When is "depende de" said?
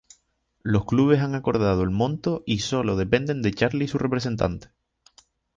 2.95-3.53